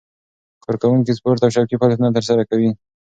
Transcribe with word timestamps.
کارکوونکي 0.63 1.11
سپورت 1.17 1.39
او 1.43 1.53
شوقي 1.55 1.75
فعالیتونه 1.79 2.13
ترسره 2.17 2.43
کوي. 2.49 2.69